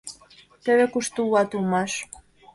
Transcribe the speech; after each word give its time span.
—Теве 0.63 0.85
кушто 0.93 1.19
улат 1.27 1.49
улмаш! 1.57 1.91